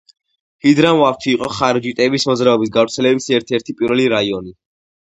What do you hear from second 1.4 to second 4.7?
ხარიჯიტების მოძრაობის გავრცელების ერთ-ერთი პირველი რაიონი.